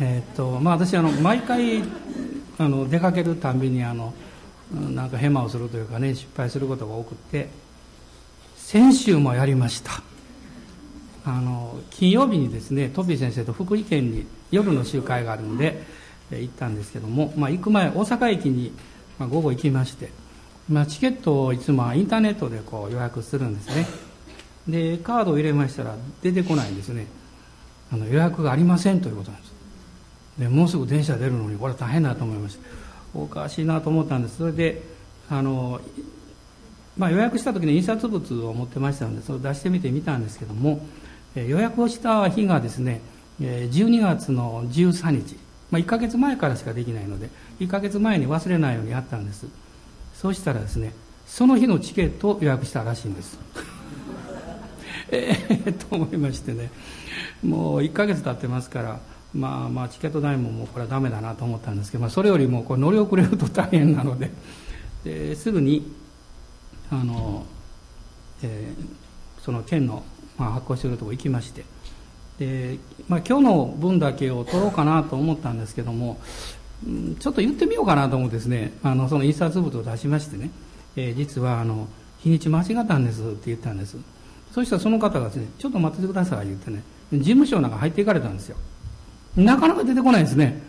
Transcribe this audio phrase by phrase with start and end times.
[0.00, 1.82] えー、っとまあ、私あの毎回
[2.58, 4.14] あの出かけるたんびにあの
[4.72, 7.48] なんかヘマをするというかね失敗することが多くて
[8.56, 10.02] 先週もやりました。
[11.24, 15.82] あの金曜日にですねトビー先生と福井県に夜の集会があるので
[16.30, 18.72] え行ったんですけども、まあ、行く前大阪駅に、
[19.18, 20.10] まあ、午後行きまして、
[20.68, 23.86] まあ、チケットをいつもインターネットでこう予約するんですね。
[24.68, 27.06] でカードを入れましたら出てこないんですね。
[27.90, 29.57] あの予約がありませんということなんです。
[30.38, 32.78] でもうすぐ電車出るのにこれは大変だと思いました。
[33.14, 34.38] おかしいなと思ったんです。
[34.38, 34.82] それで
[35.30, 35.80] あの、
[36.96, 40.80] まあ、予約した時に印刷物を持ってましたのでそれを出してみてみたんですけども
[41.34, 43.00] 予約をした日がですね
[43.40, 45.36] 12月の13日、
[45.70, 47.28] まあ、1ヶ月前からしかできないので
[47.60, 49.46] 1ヶ月前に忘れないようにやったんです。
[50.14, 50.92] そうしたらですね
[51.26, 53.38] その日のチケットを予約したらしいんです。
[55.10, 56.70] ええと思いましてね。
[57.42, 59.00] もう1ヶ月経ってますから
[59.34, 64.30] まあまあチケット代ももうこれはダメだなと思ったんですけど、まあ、それよりもこれ乗り遅れると大変なので
[65.04, 65.92] ですぐに
[66.90, 67.44] あの、
[68.42, 70.02] えー、その県の、
[70.38, 71.64] まあ、発行してるところ行きまして
[72.38, 76.18] で、まあ、今日の分だけを取ろうかなと思ったんですけども
[77.18, 80.50] ちょっと言ってみようかなと思ってですねあのその印刷物を出しましてね、
[80.96, 81.88] えー、実はあの
[82.20, 83.96] 日にち間違ったんですって言ったんです。
[84.52, 88.56] そしたらその方がですねちょっと待っててください言ってね事務所の中入っていかれたんですよ。
[89.38, 90.60] なかなか出てこないですね。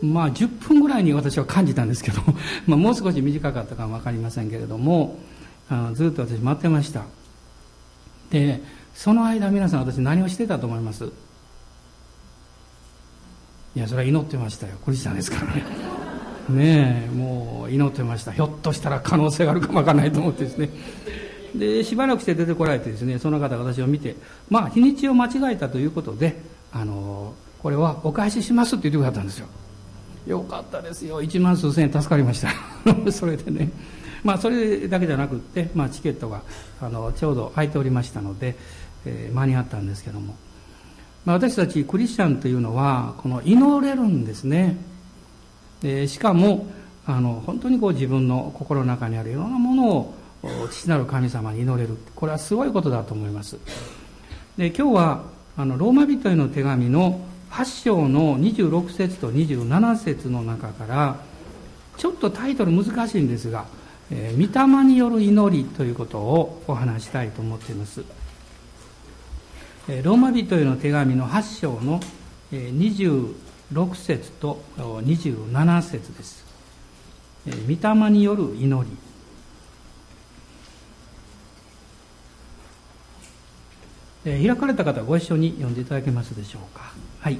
[0.00, 2.22] まあ10分ぐらいに私は感じたんですけど、
[2.66, 5.18] まあ、もう少し短かったかも分かりませんけれども
[5.68, 7.02] あのずっと私待ってました。
[8.30, 8.62] で
[8.94, 11.04] その間皆さん私何をしてたと思います？
[13.76, 14.74] いやそれは祈ってましたよ。
[14.84, 15.64] クリスチャンですからね。
[16.48, 18.32] ねえもう祈ってました。
[18.32, 20.70] ひょっとしたら可能性があるかもわからないと思ってですね。
[21.54, 24.16] でしばらくして出てこられてですねその方が私を見て
[24.50, 26.40] まあ日にちを間違えたということで
[26.72, 29.46] あのこれはお返ししますって言ってくださったんですよ。
[30.26, 31.22] よかったですよ。
[31.22, 32.50] 1万数千円助かりました。
[33.10, 33.70] それでね。
[34.22, 36.42] まあそれだけじゃなくって、まあ、チケットが
[36.82, 38.54] あのちょうど空いておりましたので、
[39.06, 40.36] えー、間に合ったんですけども、
[41.24, 44.76] まあ、私たちクリスチャンというのはこの祈れるんですね。
[45.80, 46.66] でしかも
[47.06, 50.14] あの本当にこう自分の心の中にあるいろんなものを
[50.70, 51.96] 父なる神様に祈れる。
[52.14, 53.56] これはすごいことだと思います。
[54.58, 55.22] で今日は
[55.56, 57.24] あのローマ人への手紙の
[57.54, 61.20] 8章の26節と27節の中から
[61.96, 63.66] ちょっとタイトル難しいんですが
[64.10, 68.02] 「えー、御霊による祈り」ということをお話したいと思っています。
[69.86, 72.00] えー、ローマ人への手紙の8章の、
[72.50, 73.32] えー、
[73.72, 76.44] 26節と27節です。
[77.46, 78.96] えー、御霊による祈り
[84.24, 86.92] え開かれた方ご一緒に読んでいただけますでしょうか。
[87.20, 87.38] はい。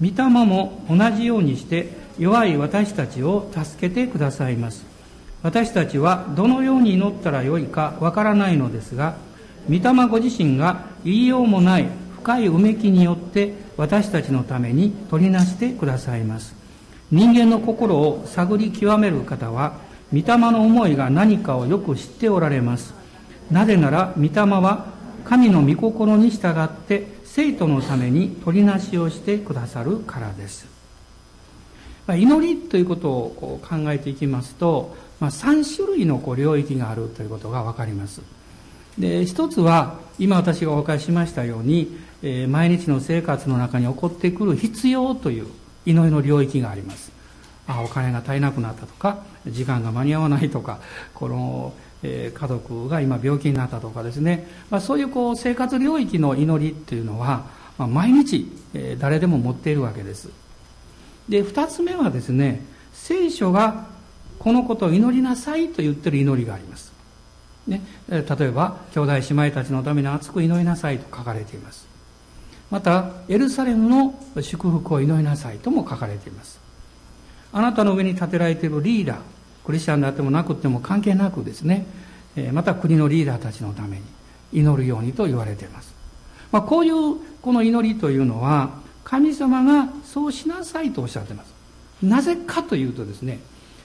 [0.00, 4.84] 御霊も同じようにして弱い私たちを助けてくださいます。
[5.42, 9.16] 私たちはどのように祈ったらよいかわからないのですが
[9.68, 16.54] 御霊ご自身が言いようもない深いうめきによって私たちのために取りなしてくださいます。
[17.12, 19.78] 人間の心を探り極める方は
[20.12, 22.94] 御霊の思いが何かをよく知っておられます。
[23.50, 24.95] なぜなら御霊は
[25.28, 30.66] 神の御心に従って生徒のために取りなしをしてくださるからです。
[32.06, 38.22] ま祈りということを考えていきますと、まあ、3種類のこう領域があるということが分かります。
[38.98, 45.48] で一つは今私がお伺いしましたように、えー、毎日の生活の中に起こってくる必要という
[45.84, 47.12] 祈りの領域があります
[47.66, 50.80] あお金が足りなくなったとか時間が間に合わないとか
[51.12, 51.74] この
[52.06, 57.46] え家族が今病気になったとかですね、まあ、そういうこう生活領域の祈りっていうのは、
[57.78, 60.30] まあ、毎日、え誰でも持っているわけです。
[61.28, 63.86] で2つ目はですね聖書が
[64.38, 66.92] このことを祈りなさいと言ってる祈りがあります、
[67.66, 71.86] ね、例えば兄弟姉妹たちのために熱く祈りなさいと書かれています。
[72.70, 76.60] またエルサレムの祝福を祈りなさいとも書かれています。
[77.52, 79.18] あなたの上に建てられているリーダー
[79.66, 81.86] クリスチャンであってもなくても関係なくですね
[82.52, 84.02] また国のリーダーたちのために
[84.52, 85.92] 祈るようにと言われています、
[86.52, 91.54] まあ、こういうこの祈りというのは神様がそうしなさいとおっしゃってます。
[92.02, 93.38] なぜかというとですね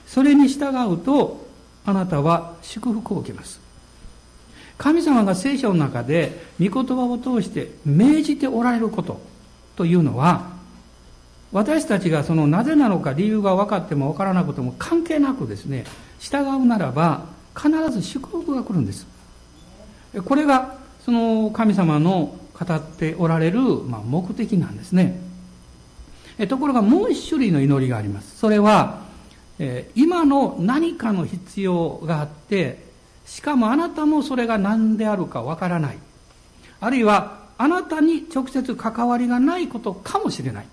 [0.06, 1.46] それに従うと
[1.84, 3.60] あなたは祝福を受けます。
[4.78, 9.20] 神様が聖書の中で御言葉を通して命じておられること
[9.76, 10.50] というのは
[11.52, 15.84] 私たちがそのなぜなのか理由が分かっても分からなくても関係なくですね
[16.18, 19.06] 従うならば必ず祝福が来るんです。
[20.24, 25.18] これがその神様の語っておられる、まあ、目的なんですね。
[26.48, 28.38] ところがもう一種類の祈りがあります。
[28.38, 29.02] それは、
[29.58, 32.84] え今の何かの必要があって
[33.26, 35.98] しかもあなたもそれが何であるかわからない。
[36.80, 40.66] あるいはあなたに直接関わりがないことかもしれない。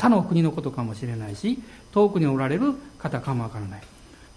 [0.00, 1.58] 他の国のことかもしれないし
[1.92, 3.82] 遠くにおられる方かもわからない。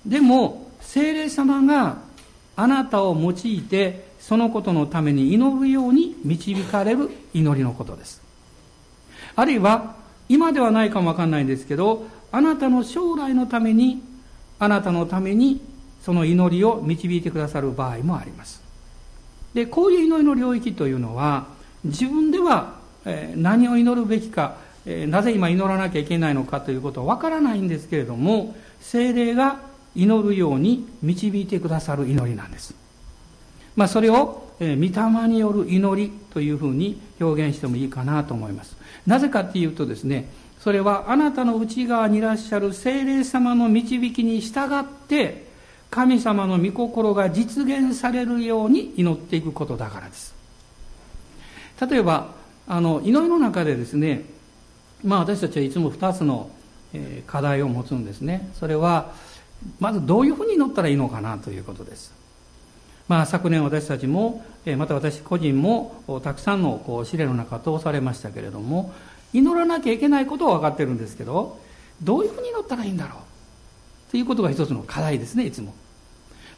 [0.06, 2.00] でも精霊様が
[2.57, 8.21] あなたを用いてそのことのために祈るように導かれる祈りのことです。
[9.38, 9.95] あるいは
[10.27, 14.04] 今ではないかもわかんないんですけどあなたの将来のために
[14.60, 15.62] あなたのために
[16.01, 18.62] その祈りを導いてくださる場合もあります。
[19.54, 21.48] でこういう祈りの領域というのは
[21.86, 22.83] 自分では
[23.36, 29.60] 何を祈るべきかなぜ今祈らなきゃいけないのかということはわからないんですけれども精霊が
[29.96, 32.74] 祈るように導いてくださる祈りなんです。
[33.76, 38.76] まあ、それを、え、御霊による祈りというふうに表現してもいいかなと思います。
[39.08, 45.52] なぜかっていうとですね、それはあなたの内側にいらっしゃる精霊様の導きに従って、
[45.90, 50.34] 神様の御心が実現されるように祈っていくことだからです。
[51.88, 52.32] 例えば、
[52.68, 54.24] あの、祈りの中でですね、
[55.04, 56.50] まあ私たちはいつも2つの
[57.28, 58.50] 課題を持つんですね。
[58.60, 59.12] それは、
[59.80, 62.14] まずどういうふうに祈ったらいいのかなということです。
[63.08, 64.46] まあ、昨年私たちも、
[64.78, 68.94] また私個人もたくさんのこう試練の中通されましたけれども、
[69.34, 71.60] 祈らなきゃいけないことは分かってるんですけど、
[72.02, 74.12] どういうふうに祈ったらいいんだろう？
[74.12, 75.74] ということが一つの課題ですね、いつも。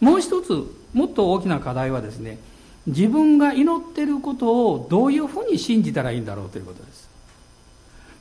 [0.01, 2.37] もう一つ、もっと大きな課題はですね、
[2.85, 7.04] 自分が祈ってることをどういうふうに信じたらいいんだろうということです。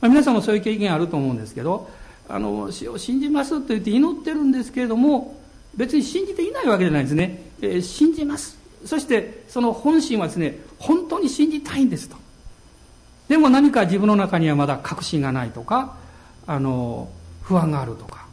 [0.05, 1.89] ま、皆さんもそういう経験あると思うんですけど、
[2.27, 5.35] あの死を信じますと言って祈ってるんですけれども
[5.75, 8.57] 別に信じていないわけじゃないですね、えー、信じます。
[8.85, 12.17] そしてその本心はですね本当に信じたいんですと。
[13.27, 15.97] でも何か自分の中にはまだ確信がないとか
[16.45, 17.09] あの
[17.41, 18.27] 不安があるとか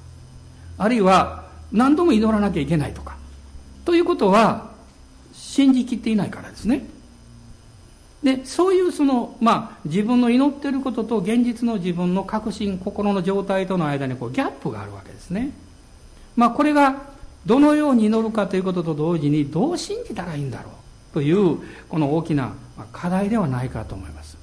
[0.76, 3.16] あるいは何度も祈らなきゃいけないとか
[3.86, 4.70] ということは
[5.32, 6.86] 信じきっていないからですね。
[8.22, 15.50] でそういうその、まあ、自分の祈っていることと現実の自分の確信心の状態との間にこうギャップがあるわけですね、
[16.36, 17.02] まあ、これが
[17.46, 21.58] どのように祈るかということと同時にどう信じたらいいんだろうという
[21.88, 22.52] この大きな
[22.92, 24.38] 課題ではないかと思います。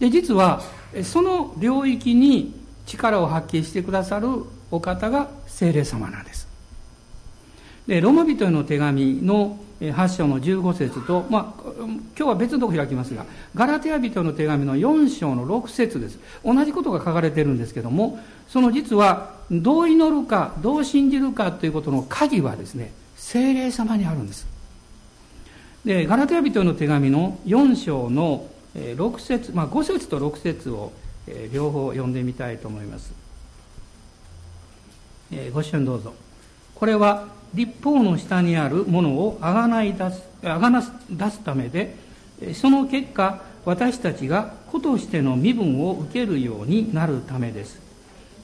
[0.00, 0.60] で実は
[1.04, 2.54] その領域に
[2.86, 4.28] 力を発揮してくださる
[4.70, 6.47] お方が精霊様なんです。
[7.88, 13.24] でローマ人への手紙の8章の15節と、まあ、今日は別のとこ開きますが、
[13.54, 16.18] ガラテヤ人の手紙の4章の6節です。
[16.44, 18.18] 同じことが書かれているんですけども、
[18.48, 24.46] その実は、どう祈るか、どう信じるかということの鍵はですね、精霊様にあるんです。
[25.86, 30.92] で、ガラテヤ人の手紙の4章の6節、まあ、5節と6節を
[31.52, 33.14] 両方読んでみたいと思います。
[35.32, 36.12] えご視聴どうぞ。
[36.74, 41.96] これは立法の下にあるものをあがない出すあがな出すためで
[42.54, 47.80] その結果私たちが子としての身分を受けるようになるためです。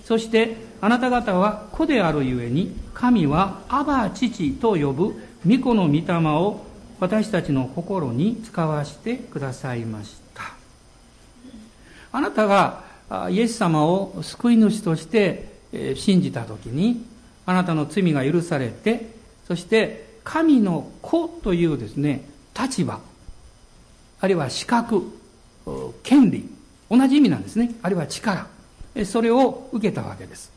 [0.04, 5.14] そしてあなた方は子であるゆえに神はアバ父と呼ぶ
[5.46, 6.66] 御子の御霊を
[7.00, 10.42] 私たちの心に使わしてくださいました。
[12.12, 12.84] あなたが
[13.30, 15.54] イエス様を救い主として
[15.96, 17.04] 信じた時に
[17.46, 19.14] あなたの罪が許されて、
[19.46, 22.24] そして神の子というですね、
[22.58, 23.00] 立場、
[24.20, 25.02] あるいは資格、
[26.02, 26.48] 権利、
[26.90, 27.74] 同じ意味なんですね。
[27.82, 28.46] あるいは力。
[29.04, 30.50] それを受けたわけです。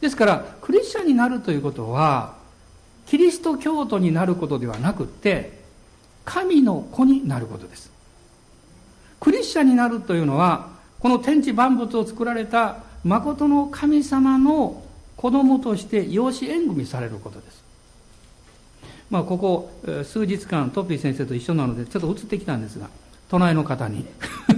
[0.00, 2.34] ですから、クリスチャンになるということは、
[3.06, 5.60] キリスト教徒になることではなくて、
[6.24, 7.90] 神の子になることです。
[9.20, 14.82] クリスチャンになるというのは、この天地万物を作られた誠の神様の
[15.20, 17.62] 子供として養子縁組されることです。
[19.10, 19.70] まあ、ここ、
[20.02, 22.88] 数日間、トッピー先生と一緒なので、ちょっと移ってきたんですが、
[23.28, 24.06] 隣の方に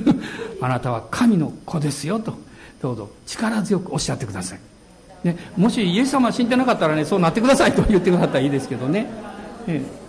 [0.63, 2.35] あなたは神の子ですよと、
[2.81, 4.61] どうぞ力強くおっしゃってください。
[5.25, 9.11] ね、もしイエス様信じてなかったらね、そうなってくださいと言ってくださったらいいですけどね。
[9.67, 10.03] ええ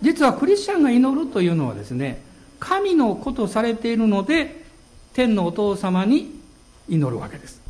[0.00, 2.22] 実はクリスチャンが祈るというのはですね、
[2.58, 4.64] 神の子とされているので、
[5.16, 6.38] 天のお父様に
[6.90, 7.62] 祈るわけです。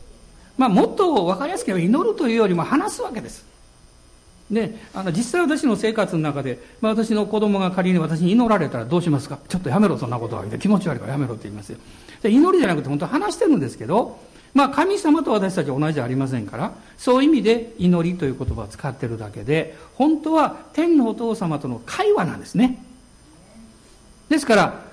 [0.58, 3.44] まあ、もっと分かりやすく言えば祈るというよりも話すわけです。
[4.50, 9.38] で、あの、実際私の生活の中で、まあ、私の子供が仮に私に祈られたらどうしますか？
[9.48, 10.44] ちょっとやめろ、そんなことは。
[10.58, 11.78] 気持ち悪いからやめろって言いますよ。
[12.20, 14.18] で祈りじゃなくて本当話してるんですけど、
[14.52, 22.82] まあ、神様と私たち同じじゃありませんから、そういう意味で祈りという言葉を使ってるだけで、本当は天のお父様との会話なんですね。
[24.28, 24.85] ですから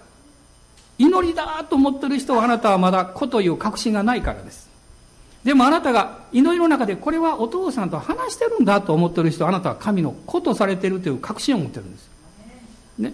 [0.98, 4.70] 祈りだと思ってる人はあなたはまだ子という確信がないからです。
[5.44, 12.10] でもあなたが祈りの中でこれはお父さんと話してるんだと思ってる人あなたは神の子とされているという確信を持ってるんです。
[13.00, 13.14] ね。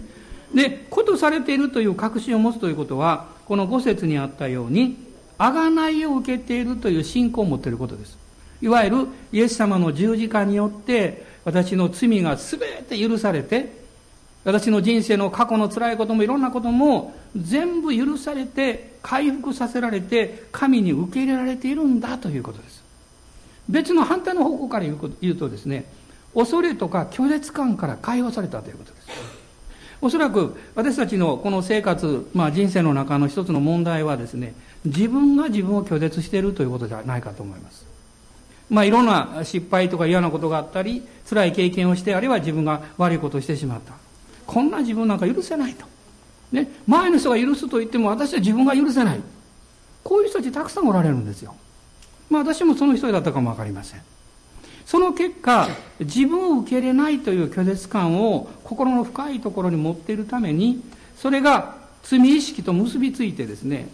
[0.54, 4.96] で子とされているという確信を持つということはこの五節にあったように
[5.38, 8.18] 贖いを受けているという信仰を持っていることです。
[8.62, 13.80] いわゆるイエス様の十字架によって私の罪が全て許されて
[14.44, 22.82] 私の人生の過去の辛いこともいろんなことも全部許されて回復させられて神に受け入れられているんだということです。
[23.68, 24.86] 別の反対の方向から
[25.20, 25.84] 言うとですね
[26.34, 29.08] 恐れとか拒絶感から解放されたということです。
[30.02, 37.86] おそらく私たちのこの生活、まあ、人生の中の一つの問題はですね自分が自分を拒絶しているということじゃないかと思います。
[38.70, 43.94] まあ、いろんな失敗とか嫌なことがあったり辛い経験をしてあるいは自分が悪いことをしてしまった。
[44.46, 45.86] こんな自分なんか許せないと。
[46.52, 49.20] ね、前の人が許すと言っても私は自分が許せない。
[50.02, 51.54] こういう人たちたくさんおられるんですよ。
[52.28, 54.02] まあ私もその一人だったかもわかりません。
[54.86, 55.68] その結果、
[56.00, 60.82] 自分を受け入れないという拒絶感を心の深いところに持っているために、
[61.16, 63.88] それが罪意識と結びついてですね、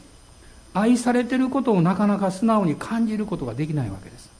[0.72, 4.30] 愛されていることをなかなか素直に感じることができないわけです。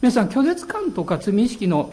[0.00, 1.92] 皆さん、拒絶感とか罪意識の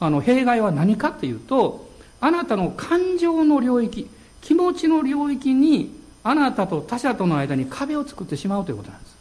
[0.00, 1.88] あの弊害は何かっていうと、
[2.20, 4.08] あなたの感情の領域、
[4.44, 9.16] 気持ちの領域に、あなたと他者との間に壁を作ってしまうということなんです。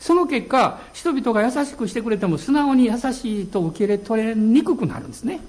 [0.00, 5.40] その結果、人々が優しくしてくれても素直に優しいと受け入れ取れにくくなるんですね。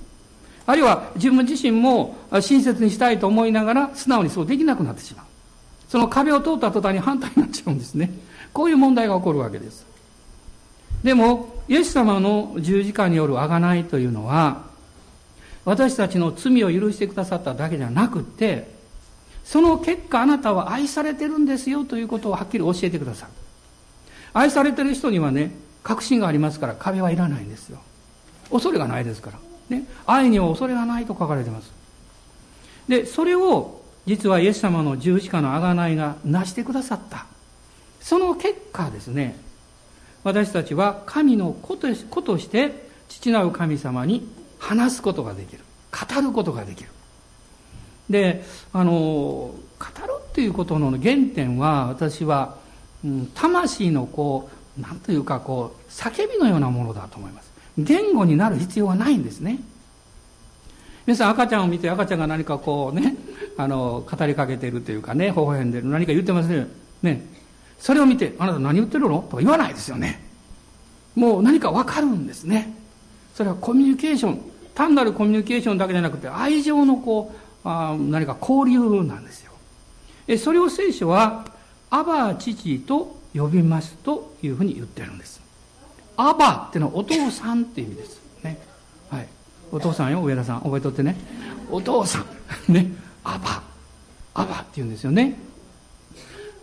[0.67, 5.25] あるいは自分自身も親切にしたいと思いながら素直にそうできなくなってしまう。
[5.89, 8.12] その壁を通った途端に反対になっちゃうんですね。
[8.53, 9.88] こういう問題が起こるわけです。
[11.03, 14.66] でも、イエス様の十字架による贖いというのは、
[15.67, 18.71] 私たちの罪を許してくださっただけじゃなくて、
[19.43, 23.33] その結果あなたは愛されてるんですよということをはっきり教えてくださる。
[24.33, 25.51] 愛されてる人にはね、
[25.83, 27.79] 確信がありますから壁はいらないんですよ。
[28.50, 29.39] 恐れがないですから。
[29.67, 29.83] ね。
[30.05, 31.69] 愛には恐れがないと書かれてます。
[32.88, 37.25] で、それを実はイエス様の十字架の贖いが成してくださった。
[38.00, 39.38] その結果ですね、
[40.24, 45.63] 私たちは神の子として父なる神様に話すことができる。
[45.91, 46.89] 語ることができる。
[48.09, 49.59] であの語る
[50.29, 52.57] っていうことの原点は私は、
[53.03, 57.51] うん、魂のこう何というかこう叫びのようなものだと思います。
[57.77, 59.59] 言語になる必要はないんですね。
[61.05, 63.15] 皆さん赤ちゃんを見て赤ちゃんが何かこうね
[63.57, 66.67] あの語りかけてるというかね微笑んでる何か言ってますね
[67.01, 67.25] ね。
[67.79, 70.23] それを見て「あなた何言ってるの?」とか言わないですよね。
[71.15, 72.73] もう何か分かるんですね。
[73.38, 74.41] それはコミュニケーション
[74.74, 77.32] 単なるコミュニケーションだけじゃなくて愛情のこ
[77.63, 79.51] うあ何か交流なんですよ。
[80.27, 81.46] えそれを聖書は
[81.91, 85.39] 「アバ父」と呼びますというふうに言ってるんです。
[86.15, 88.22] アバっていうのはお父さんっていう意味です。
[88.44, 88.60] ね。
[89.12, 89.27] はい。
[89.72, 90.62] お父さんよ上田さん。
[90.62, 91.15] 覚えとってね。
[91.70, 92.25] お父さん。
[92.74, 92.91] ね。
[93.24, 93.62] アバ
[94.34, 95.38] アバって言うんですよね。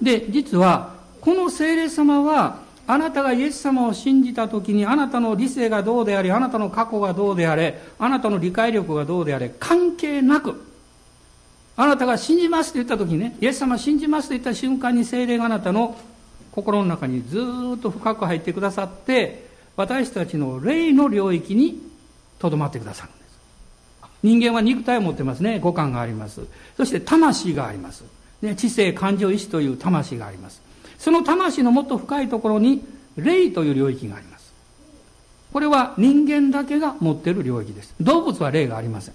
[0.02, 10.62] で実はこの聖霊様はあなたがイエス様を信じた時にあなたの理性がどうであれあなたの過去がどうであれあなたの理解力がどうであれ関係なく
[11.76, 15.96] あなたが信じますと言った時にねイエス様信じますと言った瞬間に精霊があなたの
[16.52, 17.40] 心の中にず
[17.76, 21.80] っと深く入ってくださって私たちの霊の領域に
[22.38, 23.38] とどまってくださるんです。
[24.22, 25.58] 人間は肉体を持ってますね。
[25.58, 26.46] 五感があります。
[26.76, 28.04] そして魂があります、
[28.40, 30.62] ね、知性感情意志という魂があります。
[30.98, 32.84] その魂のもっと深いところに
[33.16, 34.52] 霊という領域があります。
[35.52, 37.94] これは人間だけが持っている領域です。
[38.00, 39.14] 動物は霊がありません。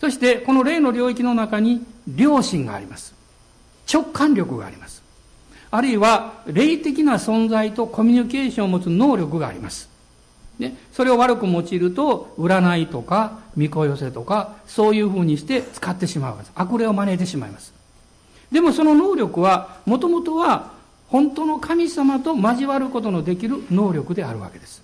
[0.00, 1.84] そしてこの霊の領域の中に
[2.16, 3.14] 良心があります。
[3.92, 5.02] 直感力があります。
[5.70, 9.88] あるいは霊的な存在とコミュニケーションを持つ能力があります。
[10.58, 16.52] ね、それを悪く用いると占いとか巫女寄せとかそういうふうにして使ってしまうわけです。
[16.54, 17.75] 悪霊を招いてしまいます。
[18.56, 20.72] でもその能力はもともとは
[21.08, 24.82] 本当の神様と交わることのできる能力であるわけです。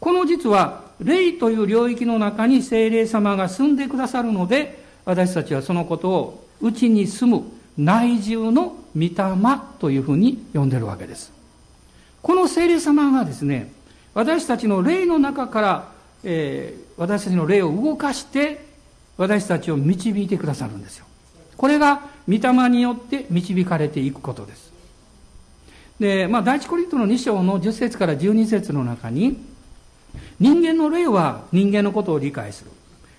[0.00, 7.44] この実は霊という領域の中に精霊様が住んでくださるので私たちはそのことをうちに住む
[7.76, 9.12] 内住の御霊
[9.78, 11.34] というふうに呼んでるわけです。
[12.22, 13.70] この精霊様がですね
[14.14, 15.92] 私たちの霊の中から、
[16.24, 18.64] えー、私たちの霊を動かして
[19.18, 21.04] 私たちを導いてくださるんですよ。
[21.58, 24.72] これが御霊によって導かれていくことです。
[25.98, 29.36] で、まあ、第一コリントの2章の10節から12節の中に、
[30.38, 32.70] 人間の霊は人間のことを理解する。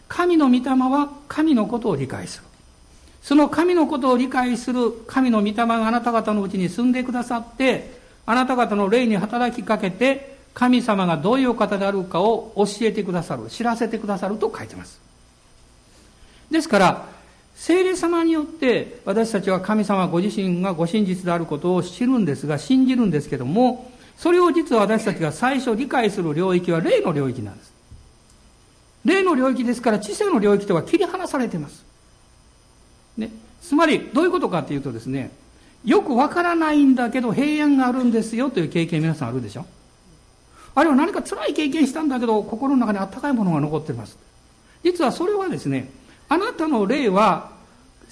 [0.07, 2.45] 神の御霊は神のことを理解する。
[3.21, 14.99] その神のことを理解する神の御霊があなた方のうちに住んでくださって、あなた方の霊に働きかけて、神様がどういう方であるかを教えてくださる、知らせてくださると書いてます。
[16.49, 17.05] ですから、
[17.61, 27.71] 聖霊様によって私たちは神様ご自身がご真実であることを知るんですが、信じるんですけども、それを実は私たちが最初理解する領域は霊の領域なんです。
[29.05, 31.85] 霊の領域ですから知性の領域とは切り離されています。
[33.15, 33.29] ね。
[33.61, 35.29] つまり、どういうことかっていうとですね、
[35.85, 39.67] よくわからないんだけど平安があるんですよという経験皆さんあるでしょ
[40.73, 44.17] あるいは何か辛い経験したんだけど心の中にあったかいものが残ってます。
[44.83, 45.91] 実はそれはですね、
[46.27, 47.50] あなたの霊は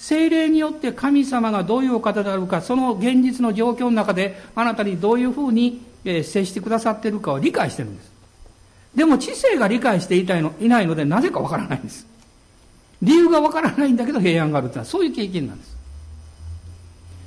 [0.00, 8.10] 精霊によって神様がどういうお方であるか、その現実の状況の中であなたにどういうふうに接してくださっているかを理解してるんです。
[8.94, 12.06] でも知性が理解していたいのいないのでなぜかわからないんです。
[13.02, 15.76] 理由がわからないんだけど平安があるというのはそういう経験なんです。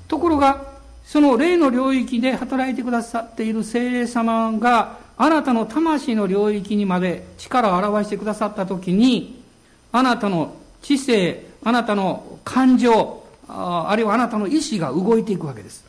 [0.07, 0.73] ところが、
[1.05, 9.43] その霊の領域で働いてくださっている精霊様があなたの魂の領域にまで力を表してくださったときに、
[9.91, 15.83] あなたの知性、あなたの感情、あるいはあなたの意志が動いていくわけです。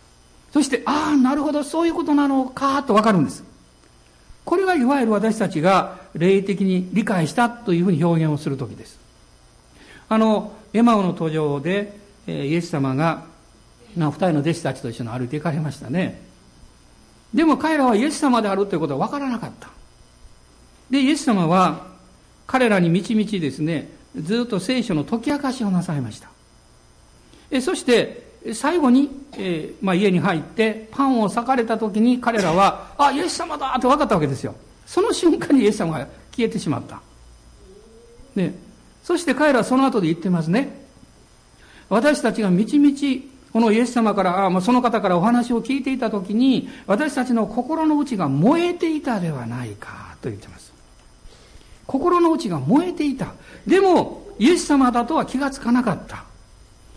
[0.52, 3.44] そして、ああ、なるほど、そういうことなのか、とわかるんです。
[4.44, 8.98] これがいわゆる私たちが霊的に理解したというふうに表現をするときです。
[10.08, 13.24] あの、エマオの登場で、イエス様が、
[13.96, 16.20] 二人の弟子たちと一緒に歩いて行かれましたね。
[17.32, 19.68] でも彼らはイエス様であるということは分からなかった。
[20.90, 21.86] で、イエス様は
[22.46, 26.28] 彼らにみちみちですね、ずっと聖書の解き明かしをなさいました。
[27.54, 29.08] えそして、最後に、
[29.38, 34.54] えー、まあ、家に入ってパンを裂かれた時に彼らは、あ、イエス様だと分かったわけですよ。
[34.84, 37.00] その瞬間にイエス様が消えてしまった。
[38.34, 38.54] ね。
[39.04, 40.84] そして彼らはその後で言ってますね。
[41.88, 50.72] 私たちがみちみち、このイエス様から、あまあ、その方からお話を聞いていた時に、私たちの心の内が燃えていたではないか、と言ってます。
[51.86, 53.34] 心の内が燃えていた。
[53.64, 56.24] でも、イエス様だとは気がつかなかった。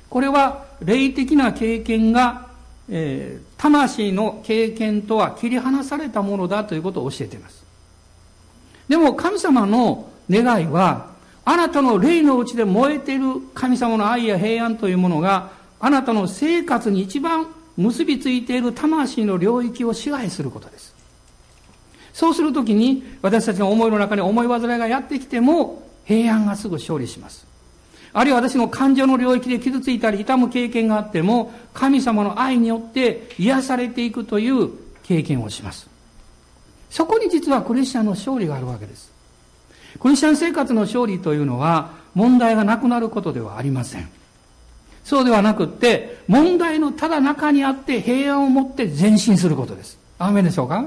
[0.09, 2.47] これは霊的な経験が、
[2.89, 7.65] えー、魂の経験とは切り離されたものだということを教えています。
[8.87, 11.11] でも神様の願いは、
[11.45, 20.93] あなたの霊のうちで燃えている神様の愛や平安というものが、あなたの生活に一番結びついている魂の領域を支配することです。
[22.13, 27.45] そうするときに、私たちの思いの中に思い煩いがやってきても、平安がすぐ勝利します。
[28.13, 34.71] あるいは私の感情の領域で傷ついたり痛む経験があっても、神様の愛によって癒されていくという
[35.03, 35.87] 経験をします。
[36.89, 39.11] そこに実はクリスチャンの勝利があるわけです。
[39.99, 44.09] クリスチャン生活の勝利というのは問題がなくなることではありません。
[45.03, 49.97] そうではなくって、問題のただ中にあって平安を持って前進することです。
[50.19, 50.85] アーメンでしょうか？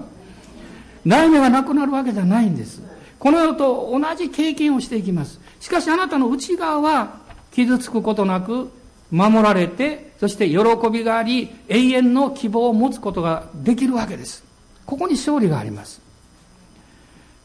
[1.06, 2.82] 悩みがなくなるわけじゃないんです。
[3.18, 5.40] この世と同じ経験をしていきます。
[5.60, 7.20] しかしあなたの内側は
[7.52, 8.70] 傷つくことなく
[9.10, 10.58] 守られて、そして喜
[10.90, 14.44] びがあり、永遠の希望を持つことができるわけです。
[14.86, 16.00] ここに勝利があります。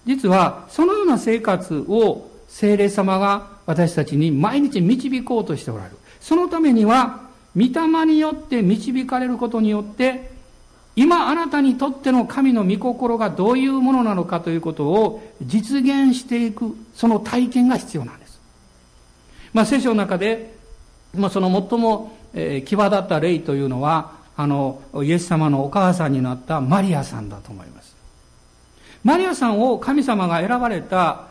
[0.06, 5.98] 実は、そのような生活を精霊様が私たちに毎日導こうとしておられる。
[6.20, 7.22] そのためには、
[7.56, 10.35] 御霊によって導かれることによって、
[10.96, 18.40] 今あなたにとっての神の御心がどういうものなのかということを実現していく、その体験が必要なんです。
[19.54, 20.56] まあ、聖書の中で、
[21.14, 27.96] まあ、その最も、えー、際立った例というのは、あの、イエス様のお母さんになったマリアさんだと思います。
[29.04, 31.28] マリアさんを神様が選ばれた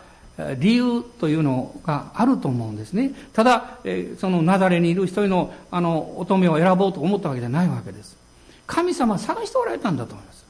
[0.58, 3.12] 理由というのがあると思うんですね。
[3.32, 3.78] ただ、
[4.18, 8.23] そのナザレにいる一人の、あの、乙女を選ぼうと思ったわけじゃないわけです。
[8.66, 10.44] 神様探しておられたんだと思います。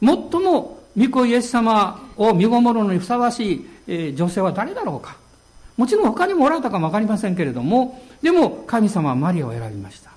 [0.00, 5.16] 最も、御子イエス様を身ごもるのにふさわしい、女性は誰だろうか。
[5.76, 10.10] もちろん他にもおられたかもわかりませんけれども、でも神様はマリアを選びました。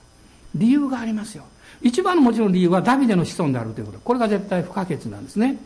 [0.54, 1.44] 理由がありますよ。
[1.82, 4.00] 一番のもちろん理由はダビデの子孫であるということ。
[4.00, 5.58] これが絶対不可欠なんですね。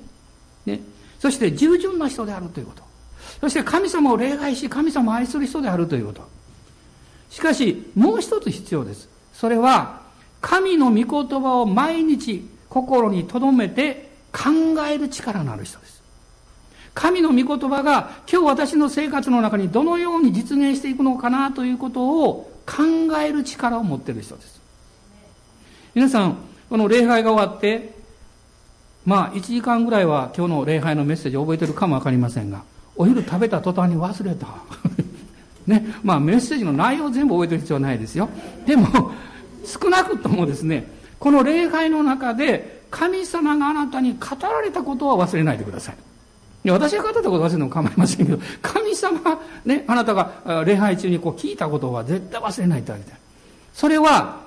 [0.66, 0.82] ね。
[1.20, 2.84] そして従順な人であるということ。
[3.42, 6.28] そして神様を礼拝し、神様を愛する人であるということ。
[7.30, 9.08] しかし、もう一つ必要です。
[9.34, 10.02] それは、
[10.42, 14.50] 神の御言葉を毎日心に留めて考
[14.88, 16.00] える力のある人です。
[16.94, 22.84] 神の御言葉が今日私の生活の中にどのように実現していくのかなということを考
[23.20, 24.60] える力を持っている人です。
[25.96, 26.38] 皆さん、
[26.70, 27.94] この礼拝が終わって、
[29.06, 32.64] まあ、1時間ぐらいは今日の礼拝のメッセージを覚えてるかもわかりませんが、
[32.96, 34.48] お昼食べた途端に忘れた。
[35.66, 35.96] ね。
[36.04, 38.30] まあメッセージの内容を全部覚えてる必要はないですよ。
[38.66, 39.12] でも、
[39.66, 40.86] 少なくともですね、
[41.20, 45.96] この礼拝の中で神様があなたに語られたことは忘れないでください。
[46.66, 49.20] い私が語ったこと忘れても構いませんけど、神様
[49.66, 53.20] ね、あなたが礼拝中にこう聞いたことは絶対忘れないとあげたい。
[53.74, 54.42] それは、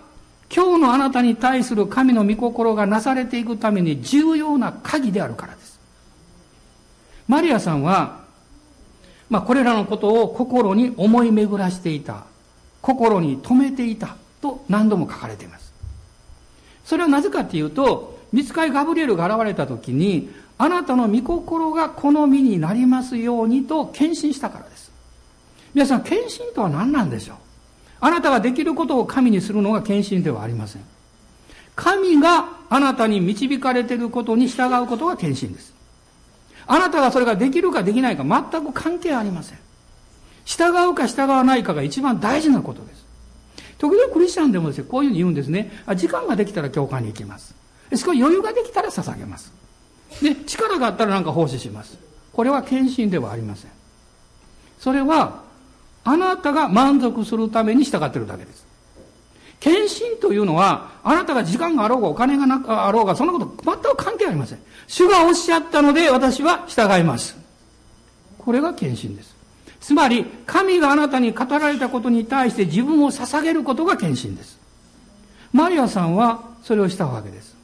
[0.55, 5.81] 今日のあなたに対する神の御心がなされていくために重要な鍵であるからです。
[7.27, 8.21] マリアさんは、
[9.31, 12.25] まあ、これらのことを心に思い巡らしていた。
[12.83, 14.17] 心に留めていた。
[14.43, 15.73] と何度も書かれています。
[16.85, 20.29] それはなぜかっていうと、見つかりガブリエルが現れた時に、
[20.59, 24.93] あなたの御心が好みになりますようにと献身したからです。
[25.73, 27.37] 皆さん、献身とは何なんでしょう？
[28.01, 30.83] あなたができることを神にするのが献身ではありません。
[31.75, 35.73] 神があなたに導かれていることに従うことが献身です。
[36.67, 39.59] あなたがそれができるかできないか全く関係ありません。
[40.45, 43.02] 従うか従わないかが一番大事なことです。
[43.83, 45.73] 時々クリスチャンでもですね、こういうふうに言うんですね。
[45.87, 47.53] あ時間ができたら教会に行きます。
[47.91, 49.53] 少し余裕ができたら捧げます。
[50.23, 51.99] で、力があったらなんか奉仕します。
[52.33, 53.71] これは献身ではありません。
[54.79, 55.43] それは、
[56.05, 58.65] あなたが満足するために従ってるだけです。
[59.59, 64.61] 献身というのは、あなたが時間があろうがお金がなかあろうが、そんなこと全く関係ありません。
[64.87, 67.37] 主がおっしゃったので私は従います。
[68.39, 69.32] これが献身です。
[69.83, 74.59] つまり、神があなたに語られたことに対して自分を捧げることが献身です。
[75.53, 77.55] マリアさんはそれをしたわけです。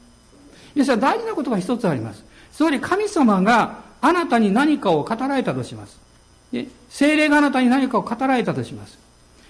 [0.74, 2.24] ですから大事なことが一つあります。
[2.52, 5.96] つまり神様があなたに何かを語られたとします。
[6.90, 8.98] 精霊があなたに何かを語られたとします。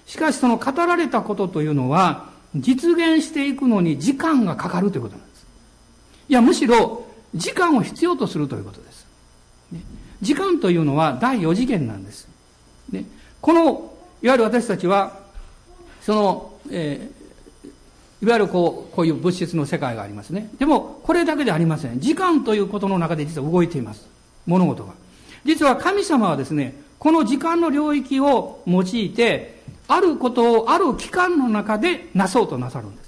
[0.07, 5.47] しかしその語られたことというのは、実現していくのに時間がかかるということなんです。
[6.29, 9.07] いや、むしろ、時間を必要とするということです。
[10.21, 12.28] 時間というのは第4次元なんです。
[13.41, 15.19] この、いわゆる私たちは、
[16.03, 20.51] その、えー、いわゆるこう、こういう物質の世界がありますね。
[20.59, 22.01] でも、これだけではありません。
[22.01, 24.09] 時間ということの中で実は動いています。
[24.47, 24.93] 物事が。
[25.45, 33.08] 実は神様はですね、この時間の領域を用いて、あることをある期間の中でなそうとなさるんです。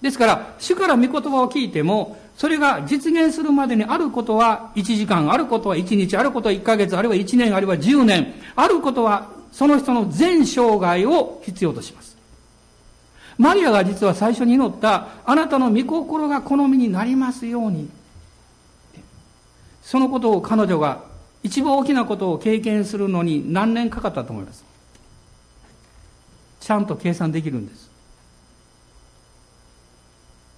[0.00, 12.16] ですから、主から御言葉を聞いても、それが実現するまでにあることは1時間、あることは1日、あることは1ヶ月、あるいは1年、あるいは10年、あることはその人の全生涯を必要とします。
[13.38, 17.88] マリアが実は最初に祈った、あなたの御心が好みになりますように。
[19.82, 21.04] そのことを彼女が
[21.44, 24.64] 一番大きなことを経験するのに何年かかったと思います
[26.58, 27.88] ちゃんと計算できるんです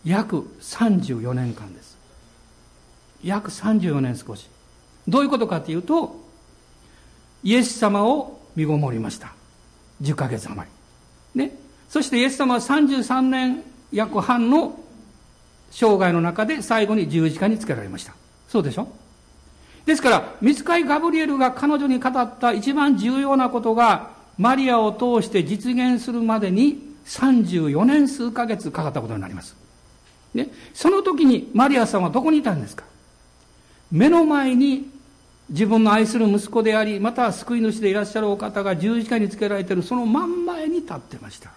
[0.08, 1.98] 約34年間です。
[3.22, 4.48] 約34年少し。
[5.06, 6.16] どういうことかというと
[7.42, 9.32] イエス様を身ごもりました。
[10.02, 10.68] 10ヶ月余
[11.34, 11.40] り。
[11.44, 11.52] ね。
[11.88, 14.78] そしてイエス様は33年約半の
[15.70, 18.14] 生涯の中で最後に十字架につけられました。
[18.48, 18.88] そうでしょ？
[19.84, 29.56] ですから、見つかりガブリエルが彼女に語った一番重要なことが、マリアを通して実現するまでに34年数ヶ月かかったことになります。
[30.34, 32.84] ね、その時にマリアさんはどこにいたんですか？
[33.90, 34.90] 目の前に
[35.48, 41.50] 自分の愛する息子であり、また救い主でいらっしゃるお方が十字架につけられているその真ん前に立ってました。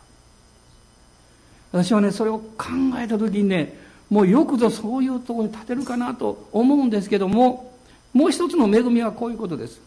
[1.73, 3.77] 私はね、それを考えた時にね、
[4.09, 7.73] もうよくぞそういうところに立てるかなと思うんですけども、
[8.13, 9.79] もう一つの恵みはこういうことです。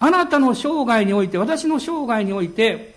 [0.00, 2.95] あなたの生涯において、私の生涯において、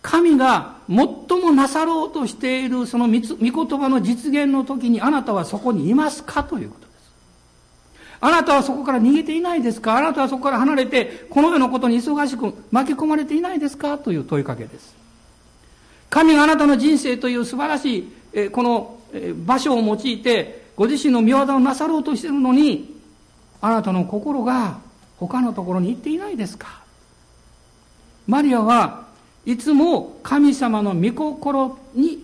[0.00, 0.96] 神が最
[1.42, 6.88] もなさろうとしているその御言葉の実現の時にあなたはそこにいますかということです。
[8.20, 9.96] あなたはそこから逃げていないですか？
[9.96, 13.98] あなたはそこから離れて、この世のことに忙しく巻き込まれていないですか？
[13.98, 14.94] という問いかけです。
[16.10, 18.98] 神があなたの人生という素晴らしい、この
[19.44, 22.96] 場所を用いて、ご自身の見業をなさろうとしているのに、
[23.60, 24.78] あなたの心が
[25.18, 26.82] 他のところに行っていないですか？
[28.26, 29.07] マリアは
[29.48, 32.22] いつも神様の御心に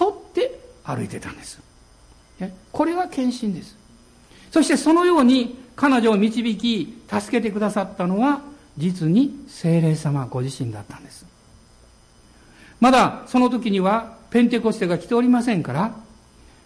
[0.00, 1.60] 沿って歩いてたんです。
[2.72, 3.76] これが献身です。
[4.50, 8.40] そしてそのように彼女を導き、助けてくださったのは、
[8.78, 11.26] 実に精霊様ご自身だったんです。
[12.80, 15.94] まだその時にはペンテコステが来ておりませんから、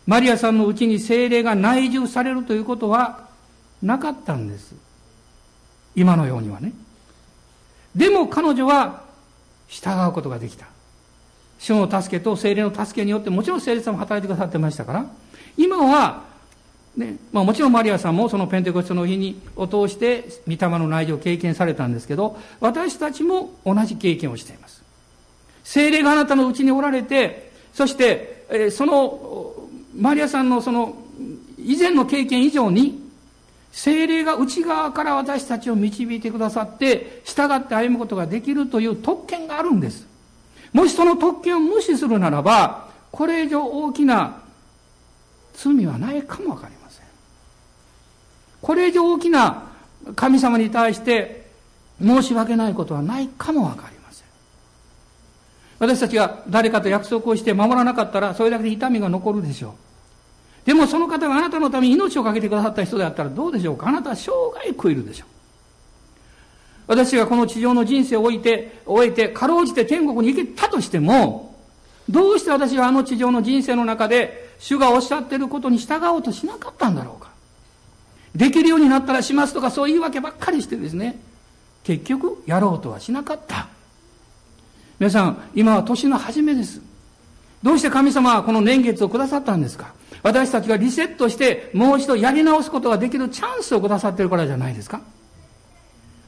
[0.07, 3.27] マリアさんのうちに精霊が内住されるということは
[3.83, 4.77] なかったんです。
[5.97, 6.73] 今のようにはね。
[7.97, 9.08] でも彼女は
[9.69, 10.67] 従うことができた。
[11.59, 15.07] 主の助けと精霊の助けによって、もちろん精霊様も働いてくださってましたから、
[15.57, 16.29] 今は
[16.99, 24.83] ねまあ、もちろんマリアさんもそのペンテコステの日にを通して御霊の内情を経験されたんですけど私たちも同じ経験をしています
[25.63, 29.55] 精霊があなたのうちにおられてそして、え、その
[29.97, 30.97] マリアさんのその
[31.57, 33.08] 以前の経験以上に
[33.73, 40.07] 精霊が内側から私たちを導いてくださって従って歩むことができるという特権があるんです
[40.73, 44.43] もしその特権を無視するならばこれ以上大きな
[45.55, 47.05] 罪はないかもわかりません。
[48.61, 49.65] これ以上大きな
[50.15, 51.49] 神様に対して
[52.01, 54.27] 申し訳ないことはないかもわかりません。
[55.81, 59.73] 私たちが誰かと約束をして守らなかったらそれだけで痛みが残るでしょう。
[60.69, 63.89] でもその方があなたのために命を懸けてくださった人であったらどうでしょうか？
[63.89, 65.29] あなたは生涯食えるでしょう。
[66.89, 71.57] 私がこの地上の人生を置いて、終えて、かろうじて天国に行けたとしても、
[72.07, 77.31] どうして私はあの地上の人生の中で主がおっしゃってることに従おうとしなかったんだろうか？
[78.35, 81.19] できるようになったらしますとかそういうわけばっかりしてですね、
[81.83, 83.69] 結局やろうとはしなかった。
[84.99, 86.83] 皆さん、今は年の初めです。
[87.63, 89.97] どうして神様はこの年月をくださったんですか？
[90.23, 95.01] 私たちがリセットしてもう一度やり直すことができるチャンスをくださっているからじゃないですか？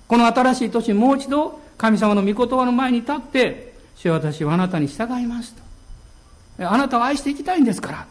[0.09, 5.55] この新しい年もう一度神様の御言葉の前に立って、主私はあなたに従います
[6.59, 6.69] と。
[6.69, 8.07] あなたを愛していきたいんですから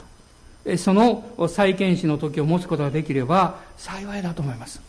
[0.65, 0.77] と。
[0.77, 4.81] その再建士の時を持つことができれば幸いだと思います。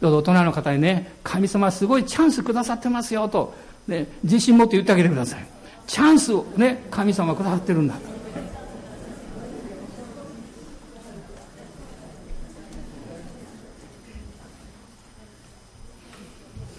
[0.00, 3.54] どうぞ大人の方にね、神様すごいチャンスくださってますよと、
[3.86, 5.46] ね、自信持って言ってあげてください。
[5.86, 8.19] チャンスをね、神様くださってるんだと。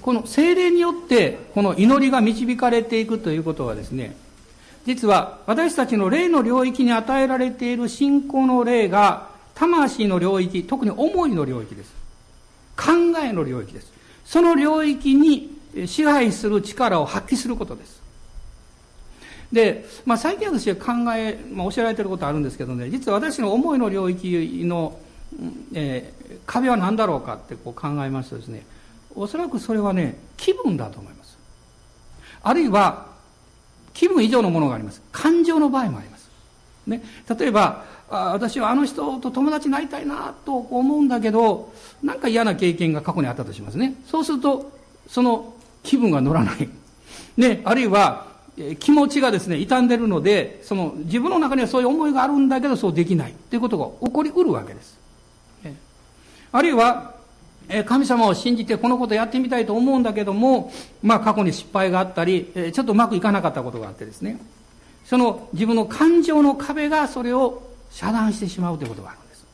[0.01, 4.15] この精霊によってこの祈りが導かれていくということはですね
[4.85, 11.93] 実は私たちの霊の領域に与えられている信仰の霊が魂の領域、特に思いの領域です。
[12.75, 13.91] 考えの領域です。
[14.25, 18.01] その領域に支配する力を発揮することです。
[19.51, 24.97] で、まあ、最近私は考え、まあ、教えられてることあるんですけどね、実は私の思いの領域の、
[25.73, 28.63] えー、壁は何だろうかってこう考えますとですね、
[29.15, 31.37] おそらくそれはね、気分だと思います。
[32.43, 33.07] あるいは、
[33.93, 35.01] 気分以上のものがあります。
[35.11, 36.29] 感情の場合もあります。
[36.87, 37.03] ね、
[37.39, 41.71] 例えば、あ私はあの人と友達になりたいなと思うんだけど、
[42.03, 43.95] なんか嫌な経験が過去にあったとしますね。
[44.05, 44.71] そうすると、
[45.07, 46.69] その気分が乗らない。
[47.37, 48.31] ね、あるいは、
[48.79, 54.99] 気持ちがですね、傷んでるので、その自分の中にはそういう思いがあるんだけど、そうできないということが起こりうるわけです。
[56.51, 57.10] あるいは、
[57.85, 64.39] 神様を信じてこのことやってみたいと思うんだけども、まあ過去に失敗があったり、ちょっとうまくいかなかったことがあってですね、
[65.05, 69.45] その自分の感情の壁がそれを遮断してしまうということがあるんです。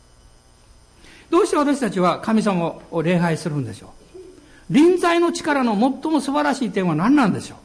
[1.29, 4.73] どうして私たちは神様を礼拝するんでしょう？
[4.73, 7.57] 臨在の力の最も素晴らしい点は何なんでしょう？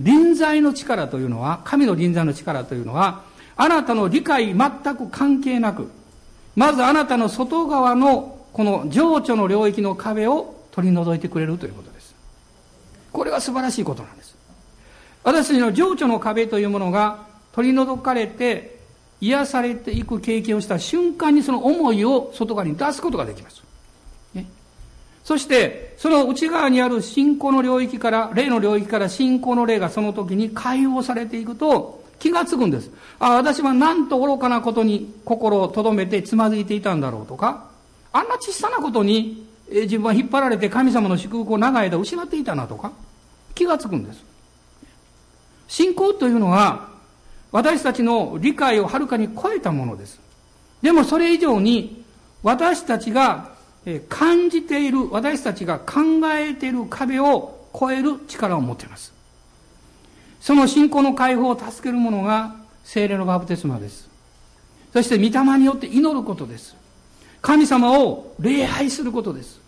[0.00, 3.22] 臨在の力というのは、神の臨在の力というのは、
[3.56, 5.90] あなたの理解全く関係なく、
[6.54, 12.14] まずあなたの外側のこの情緒の領域の壁を取り除いてくれるということです。
[13.12, 14.34] これが素晴らしいことなんです。
[15.24, 18.78] 私たちの情緒の壁というものが取り除かれて
[19.20, 23.62] 癒されていく経験をした瞬間にその思いを外側に出すことができます。
[24.32, 24.46] ね、
[25.22, 32.90] そして、その内側にある信仰の領域から、霊の領域から信仰の霊がその時に解放されていくと気がつくんです。
[33.18, 37.65] あ、私はなんと愚かなことに心を留めてつまずいていたんだろうとか、
[38.16, 42.92] あんな小さなことに自分は引っ張られて神様の祝福を長い間失っていたなとか
[43.54, 44.24] 気がつくんです。
[45.68, 46.88] 信仰というのは
[47.52, 50.18] 私たちの理解をはるかに超えたものです。
[50.80, 52.04] でもそれ以上に
[52.42, 53.50] 私たちが
[54.08, 56.00] 感じている、私たちが考
[56.34, 59.12] えている壁を超える力を持っています。
[60.40, 64.08] その信仰の解放を助けるものが精霊のバプテスマです。
[64.92, 66.76] そして御霊によって祈ることです。
[67.40, 69.60] 神様を礼拝することです。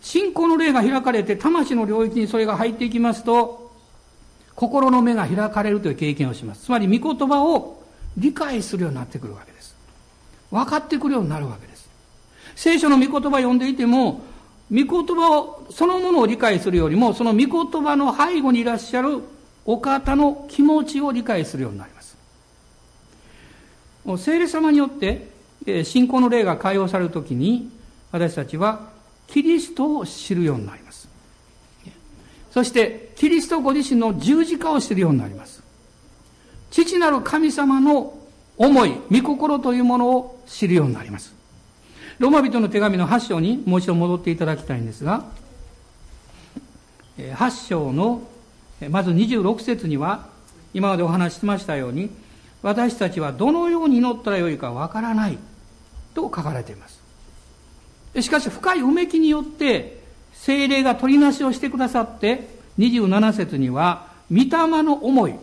[0.00, 3.72] 信仰の霊が開かれて、魂の領域にそれが入っていきますと、
[4.54, 6.64] 心の目が開かれるという経験をします。
[6.64, 7.82] つまり、御言葉を
[8.16, 9.74] 理解するようになってくるわけです。
[10.50, 11.88] 分かってくるようになるわけです。
[12.54, 14.22] 聖書の御言葉を読んでいても、
[14.70, 19.20] 御言葉を、そのものを理解するよりも、その御言葉の背後にいらっしゃる
[19.64, 22.16] お方の気持ちを理解するようになります。
[24.18, 25.34] 聖霊様によって
[25.84, 27.70] 信仰の霊が解放されるときに、
[28.12, 28.88] 私たちは
[29.26, 31.08] キリストを知るようになります。
[32.52, 35.62] そして、キリストご自身の十字架を知るようになります。
[36.70, 38.18] 父なる神様の
[38.56, 41.34] 思い、御心というものを知るようになります。
[42.18, 45.24] ローマ人の手紙の8章にもう一度戻っていただきたいんですが、
[47.18, 48.22] 8章の
[48.90, 50.28] まず26節には、
[50.72, 52.10] 今までお話ししましたように、
[52.62, 55.38] 私たちはどのように祈ったらよいかわからない
[56.16, 57.00] と書かれています。
[58.20, 60.00] しかし深い埋めきによって
[60.32, 62.48] 精霊が取りなしをしてくださって、
[62.78, 65.34] 27節には、御霊の思い。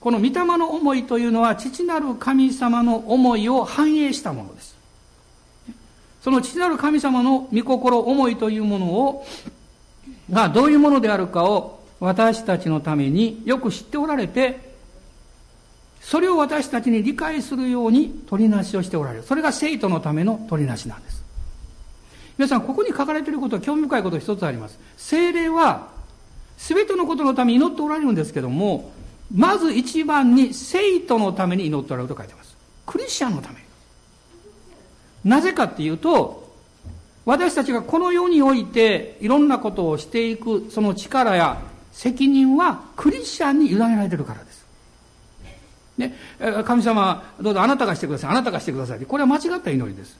[0.00, 4.76] この御霊の思いというのは、父なる神様の思いを反映したものです。
[6.22, 9.26] その父なる神様の御心、思いというものを、
[10.30, 14.65] がどういうものであるかを私たちのためによく知っておられて、
[16.06, 19.24] それを私たちに理解するように取りなしをしておられる。
[19.24, 21.24] それが生徒のための取りなしなんです。
[22.38, 24.78] 皆さん、ここに書かれていることは興味深いこと一つあります。
[24.96, 25.88] 精霊は、
[26.58, 28.92] すべてのことのために祈っておられるんですけども、
[29.34, 32.56] まず一番に生徒のために祈っておられると書いてます。
[32.86, 33.60] クリスチャンのために。
[35.24, 36.54] なぜかっていうと、
[37.24, 44.45] 私たちがこの世においていろんなことをしていくその力や責任はクリスチャンに委ねられているから。
[45.98, 46.14] ね、
[46.64, 48.98] 神様、どうぞあなたがしてください、あなたがしてください。
[49.00, 50.16] これは間違った祈りです。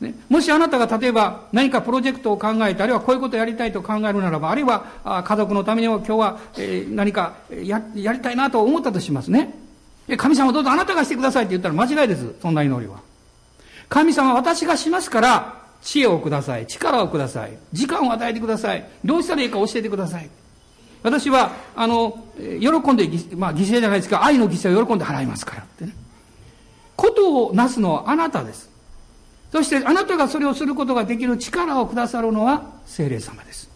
[0.00, 9.54] ね、もしあなたが例えば何かプロジェクトを考えて、あるいはこういうことをやりたいと考えるならば、あるいは家族のためにも今日は、え、何かややりたいなと思ったとしますね。
[10.18, 12.34] 神様どうぞあなたがしてくださいって言ったら間違いです。
[12.42, 13.00] そんな祈りは。
[13.88, 16.66] 神様私がしますから、知恵をください。
[16.66, 17.56] 力をください。
[17.72, 18.84] 時間を与えてください。
[19.04, 20.28] どうしたらいいか教えてください。
[21.02, 25.94] 私は、あの、喜んで、まあ、犠牲じゃないですか、愛の犠牲を喜んで払いますからってね。
[26.96, 28.70] ことをなすのはあなたです。
[29.52, 33.70] そしてあなたがそれをすることができる力をくださるのは精霊様です。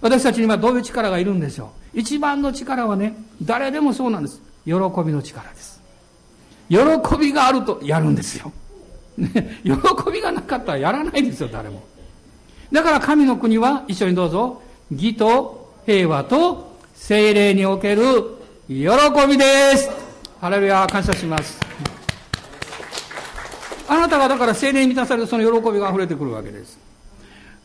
[0.00, 4.40] 私たちにはどういう力がいるんでしょう一番の力はね、誰でもそうなんです。
[4.64, 5.82] 喜びの力です。
[6.68, 6.78] 喜
[7.18, 8.52] びがあるとやるんですよ。
[9.16, 9.72] ね、 喜
[10.10, 11.82] びがなかったらやらないですよ、誰も。
[12.70, 18.02] だから神の国は一緒にどうぞ、義と平和と精霊における
[18.68, 18.84] 喜
[19.28, 19.90] びです。
[20.40, 21.58] ハレルヤ、感謝します。
[23.88, 26.78] あなたがだから精霊に満たされるその喜びが溢れてくるわけです。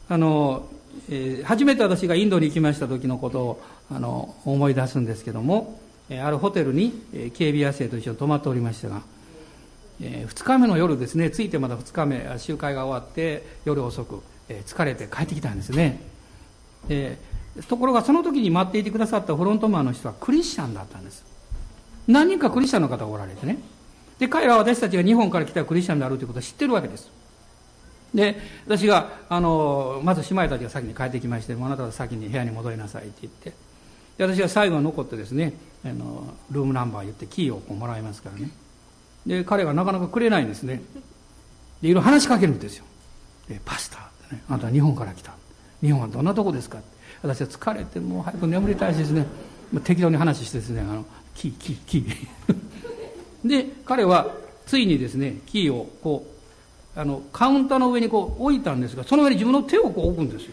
[0.10, 0.68] あの、
[1.10, 9.02] えー、初めて私がインドに行きました時のことをあの思い出すんですけども、えあるホテルに、え警備衛生と一緒に泊まっておりましたが、
[10.02, 16.00] えー、2日目の夜ですね着いてまだ2日目集会が終わって夜遅く、えー、疲れて帰ってきたんですね、
[16.90, 17.18] え、
[17.68, 21.26] ところがその時に待っていてくださったフロントマンの人はクリスチャンだったんです。
[22.08, 23.58] 何人かクリスチャンの方がおられてね。
[24.20, 27.10] で彼は私たちが日本から来たクリスチャンであるということを知ってるわけです。
[28.14, 33.54] で私があのまず姉妹たちが先に帰ってきましてあなたは先に部屋に戻りなさいって言って。
[34.18, 35.54] で私は最後残ってですね
[35.86, 38.50] あのルームナンバー言ってキーをこうもらいますからね。
[39.26, 40.82] で彼がなかなかくれないんですね。
[41.82, 42.86] でいろいろ話しかけるんですよ。
[43.50, 45.34] でパスタってねあなたは日本から来た。
[45.82, 46.97] 日本はどんなとこですかって。
[47.28, 49.26] 私は疲れてもう早く眠りたいしですね
[49.84, 52.16] 適当に話してですねあのキーキーキー。
[53.48, 54.28] で彼は
[54.66, 56.26] ついにですねキーをこ
[56.96, 60.52] うあのカウンターの上にこう置いたんですがその上に自分の手をこう置くんですよ。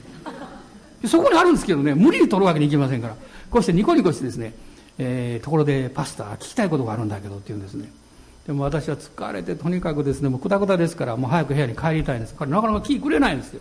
[1.07, 3.17] そこにあるんですけどね無理に取るわけにいきませんから。
[3.51, 4.53] こうしてニコニコしてですね、
[4.99, 7.89] えー、ところでパスタ聞きたいことがあるんだけどって言うんですね。
[8.47, 12.35] でも私は疲れてとにかくですねもうくたくたですからもう早く部屋に帰りたいんです。
[12.39, 13.61] 彼なかなか気くれないんですよ。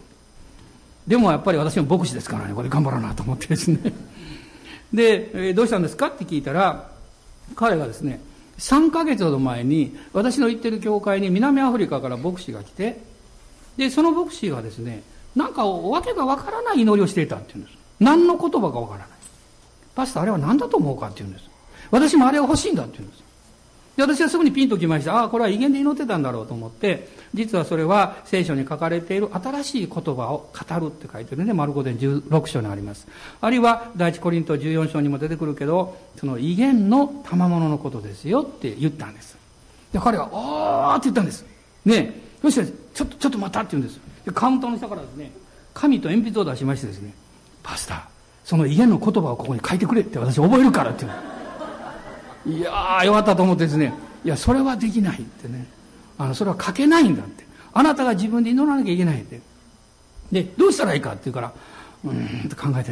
[1.07, 2.53] でもやっぱり私も牧師ですからね。
[2.53, 3.79] これ頑張らなと思ってですね。
[4.93, 6.89] で、えー、どうしたんですかって聞いたら
[7.55, 8.21] 彼がですね
[8.59, 13.01] 3ヶ月ほど前に私の行ってる教会に南アフリカから牧師が来て
[13.75, 15.01] でその牧師がですね
[15.35, 17.77] なんかわけがわからない祈りをしていたっていうんです。
[17.99, 19.07] 何の言葉かわからない
[19.95, 21.07] パスタあれは何だと思うか？
[21.07, 21.45] っていうんです
[21.89, 23.22] 私もあれが欲しいんだって言うんです。
[23.95, 25.15] で私はすぐにピンときました。
[25.15, 33.07] ああこれは威厳で祈ってたんだろうと思って実はそれは聖書に書かれている新しい言葉を語るって書いてるね丸五伝16章にあります。
[33.39, 39.37] あるいは第一コリント14章にも出てくるけどその威厳の賜物のことですよって言ったんです。
[39.91, 41.45] で彼は「おー」って言ったんです。
[41.85, 43.99] ねそしてちょっとちょっと待ったって言うんです。
[44.25, 45.31] でカウンターの下からですね
[45.73, 47.13] 紙と鉛筆を出しましてですね
[47.61, 48.07] パスタ
[48.43, 51.32] その威厳の言葉をここに書いてくれって私覚えるからって言う
[52.45, 53.93] いやー、よかったと思ってですね、
[54.25, 55.65] いや、それはできないってね。
[56.17, 57.45] あの、それは書けないんだって。
[57.73, 59.41] あなたが自分で祈らなきゃいけないって。
[60.31, 61.53] で、どうしたらいいかって言うから、
[62.05, 62.91] うーんと考えて、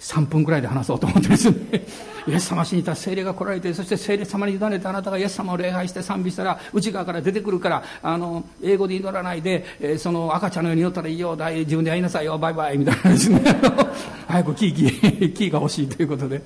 [0.00, 1.56] 3分くらいで話そうと思ってですね。
[2.28, 13.42] イエス様死にた精霊が来られて、そして精霊様に委ねてあなたがイエス様を礼拝して賛美したら、内側から出てくるから、あの、英語で祈らないで、えー、その赤ちゃんのように祈ったらいいよ、自分でやりなさいよ、バイバイ、みたいなですね。
[14.28, 16.42] 早くキーキー、キーが欲しいということで。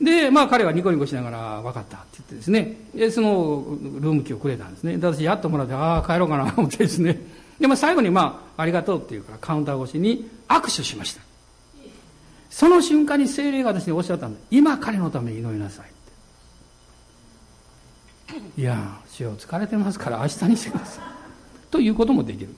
[0.00, 3.64] で、まあ彼はニコニコしながら、分かったって言ってですね、で、その
[4.00, 4.98] ルームキーをくれたんですね。
[4.98, 7.20] で、私やっともらって、ああ、帰ろうかなと 思ってですね。
[7.58, 11.22] で、まあ最後にまあ、ありがとうっていうからカウンター越しに握手しました。
[12.50, 14.46] その瞬間に精霊が私におっしゃったんです。
[14.50, 15.88] 今彼のために祈りなさいっ
[18.54, 18.60] て。
[18.60, 21.04] いや、主よ疲れてますから明日にしてください。
[21.70, 22.54] ということもできる。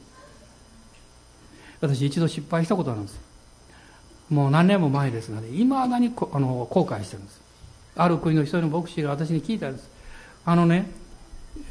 [1.80, 3.27] 私一度失敗したことあるんです。
[4.30, 7.40] もう何年も前ですがね、今だにあの後悔してるんです。
[7.96, 9.88] ある国の一人の牧師が私に聞いたんです。
[10.44, 10.90] あのね、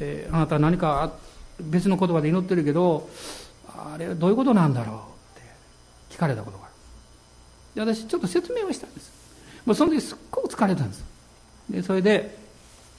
[0.00, 1.12] えー、あなた何か
[1.60, 3.08] 別の言葉で祈ってるけど、
[3.68, 7.86] あれどういうことなんだろうって聞かれたことがある。
[7.86, 9.12] で、私ちょっと説明をしたんです。
[9.64, 11.04] もうその時すっごく疲れたんです。
[11.70, 12.36] で、それで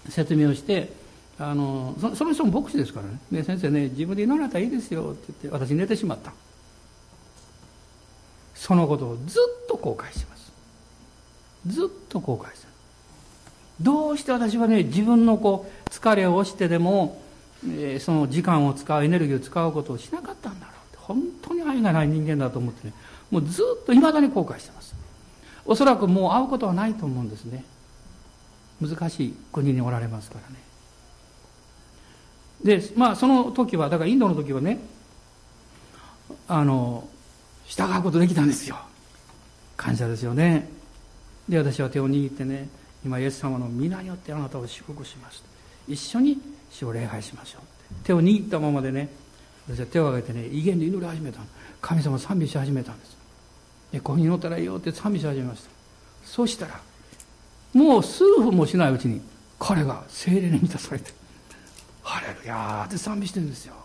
[0.09, 0.91] 説明をして、
[1.39, 6.33] あのそその人も牧師ですからねね先生ね自分で祈られたらいいですよって言って私寝てしまった
[8.59, 10.51] そのことをずっと後悔します。
[11.65, 12.63] ずっと後悔す。
[12.63, 12.69] る
[13.79, 17.21] どうして私はね自分のこう疲れを押してでも、
[17.65, 22.93] えー、その時間を使うエネルギーを使うことをしなかったんだろうって本当に愛がない人間だと思ってね
[23.31, 24.93] もうずっといまだに後悔してます。
[25.65, 27.63] おそらくもう会うことはないと思うんですね。
[28.81, 30.59] 難しい国におられますからね。
[32.61, 34.79] でまあその時はだからインドの時はね
[36.49, 37.07] あの
[37.69, 38.77] 従うことできたんですよ。
[39.77, 40.67] 感謝ですよね。
[41.47, 42.67] で私は手を握ってね
[43.05, 45.43] 今イエス様の皆によってあなたを祝福します
[45.87, 46.39] 一緒に
[46.69, 47.61] 主を礼拝しましょう
[48.03, 49.09] 手を握ったままでね
[49.67, 51.39] 私は手を挙げてね威厳で祈り始めた
[51.81, 53.17] 神様賛美し始めたんです。
[53.91, 55.69] でここに祈ったらいいよって賛美し始めました。
[56.25, 56.79] そうしたら
[57.73, 59.21] もう数分もしないうちに
[59.59, 61.11] 彼が精霊に満たされて
[62.03, 63.75] ハレルヤーって賛美してるんですよ。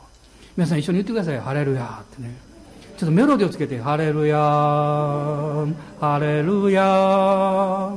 [0.56, 1.40] 皆さん一緒に言ってください。
[1.40, 2.53] ハレルヤーってね。
[2.96, 7.90] ちょっとメロディーをつけて、ハレルヤ、ハレルヤ、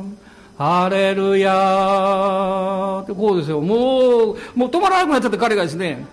[0.58, 3.62] ハレルヤってこうですよ。
[3.62, 6.04] もう、もう止まらなくなっちゃって彼がですね。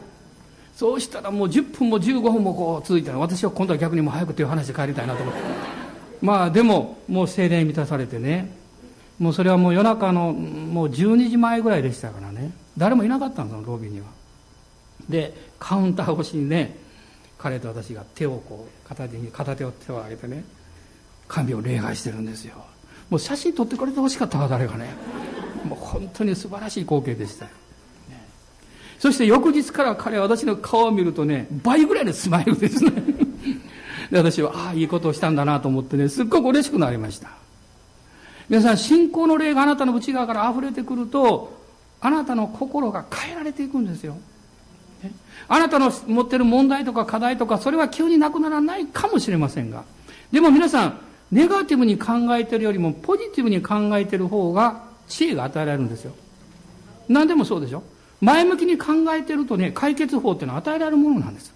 [0.76, 5.40] そうしたらもう10分も15分もこう続いた私は今度は逆にもう早く手を離して帰りたいなと思って。
[6.20, 8.50] まあでも、もう精霊満たされてね。
[9.18, 12.50] もうそれはもう夜中のもう12時前ぐらいでしたからね。
[12.76, 14.06] 誰もいなかったんですロビーには。
[15.08, 16.76] で、カウンター越しにね、
[17.44, 20.42] 彼と私が手をこう片手に片手を手を上げてね
[21.28, 22.54] 神を礼拝してるんですよ。
[23.10, 24.94] もう写真撮ってくれてほしかったわ誰かね。
[25.68, 27.46] もう本当に素晴らしい光景でした、
[28.98, 32.92] そして翌日から彼は私の顔を見るとね倍ぐらいのスマイルですね。
[34.10, 37.28] で私はああいいことをしたんだなと思ってねすっごく嬉しくなりました。
[38.48, 41.60] 皆さん信仰の霊があなたの内側から溢れてくると
[42.00, 44.16] あなたの心が変えられていくんですよ。
[45.48, 49.84] あなたの持ってる問題とか課題とか、それは急になくならないかもしれませんが。
[50.32, 50.98] でも皆さん、
[51.30, 56.12] ネガティブに考えてるよりもポジティブに考えてる方が知恵が与えられるんですよ。
[57.08, 57.82] 何でもそうでしょ
[58.20, 61.52] 前向きに考えてるとね、解決法っていうのは与えられるものなんです。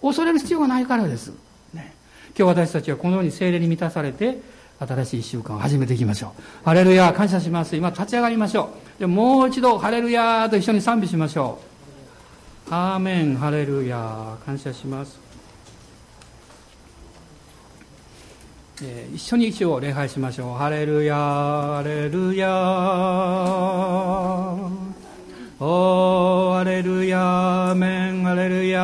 [0.00, 1.32] 恐れる必要がないからです。
[1.74, 1.94] ね、
[2.38, 4.40] 今日私たちはこのように精霊に満たされて、
[4.78, 6.42] 新しい習慣を始めていきましょう。
[6.64, 7.76] ハレルヤ感謝します。
[7.76, 9.00] 今立ち上がりましょう。
[9.00, 11.67] でもう一度、ハレルヤと一緒に賛美しましょう。
[12.70, 15.18] アーメンハレルヤ感謝します、
[18.82, 20.54] えー、一緒に主を礼拝しましょう。
[20.54, 22.50] ハレルヤハレルヤ
[25.60, 28.80] おハレルヤメンハレルヤ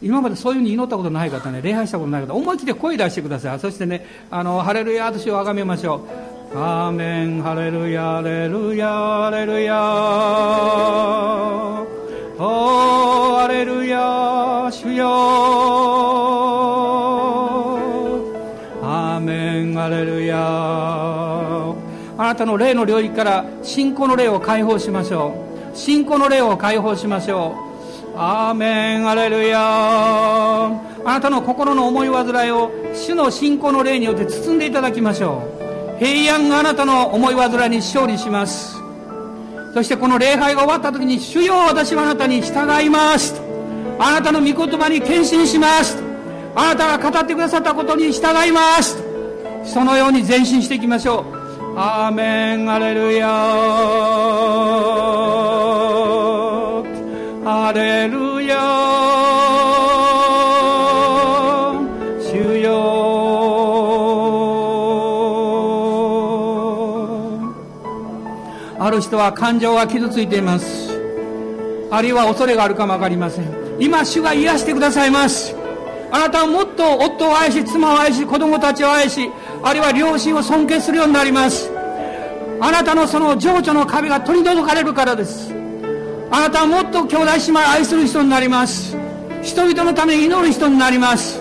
[0.00, 3.60] 今までそういうふうに祈ったことない方ね礼拝したことない方思い切って声出してください。
[3.60, 6.29] そしてねあのハレルヤと主をあがめましょう。
[6.52, 9.80] アーメンハレルヤレルヤレルヤ
[12.38, 15.06] おーハレルヤ主よ
[18.82, 21.74] アーメンハレルヤあ
[22.18, 25.76] なたの霊の領域から信仰の霊を解放しましょう。
[25.76, 27.54] 信仰の霊を解放しましょ
[28.14, 28.16] う。
[28.16, 30.70] アーメンハレルヤあ
[31.04, 35.59] なたの心の思い煩いを主の信仰の霊によって包んでいただきましょう。
[36.00, 38.74] 平安があなたの思い煩いに勝利します。
[39.74, 43.38] そしてこの礼拝が終わった時に主よ私はあなたに従います。
[43.98, 46.02] あなたの御言葉に献身します。
[46.56, 48.96] あなたが語ってくださったことに従います。
[49.62, 51.78] そのように前進していきましょう。
[51.78, 52.70] アーメン。
[52.70, 53.28] アレルヤ。
[57.44, 59.39] アレルヤ。
[68.90, 70.90] ある人は感情が傷ついています。
[71.92, 73.46] あるいは恐れがあるかも分かりません。
[73.78, 75.54] 今主が癒してくださいます。
[76.10, 79.30] あなたはもっと夫を愛し妻を愛し子供たちを愛し
[79.62, 81.70] あるいは良心を尊敬するようになります。
[82.60, 85.54] あなたのその情緒の壁が取り除かれるからです。
[86.32, 88.96] あなたはもっと兄弟姉妹を愛する人になります。
[89.40, 91.40] 人々のために祈る人になります。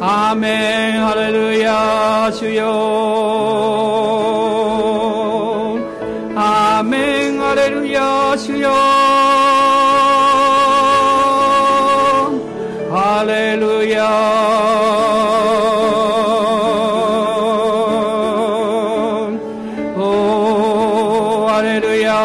[0.00, 1.00] アーメン。
[1.02, 4.49] ハレルヤ主よ
[6.80, 8.70] アーメンハレルヤ主よ
[12.88, 14.08] ハレルヤ
[19.94, 22.16] おーハレルヤ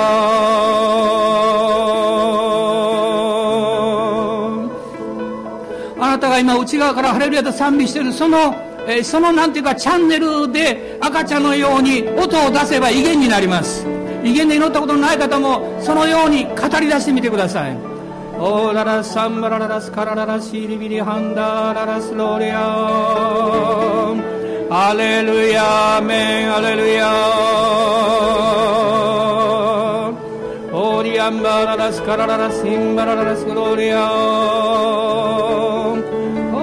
[6.00, 8.56] あなたが今内側からハレルヤと賛美しているその、
[8.88, 13.95] えーそのなんていうかチャンネルで赤ちゃんのように音を出せば威厳になります。
[14.26, 17.78] 威厳で祈ったことのない方もそのように語り出してみてください。
[18.38, 22.58] オーララサンバラララスカラララシリビリハンダララスローリア
[24.14, 24.22] ン
[24.70, 27.08] アレルヤメンアレルヤ
[30.74, 34.02] オーリアンバララスカラララシンバラララスローリアン
[36.54, 36.58] お